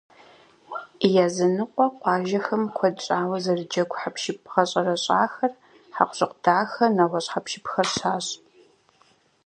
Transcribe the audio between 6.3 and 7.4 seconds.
дахэ, нэгъуэщӏ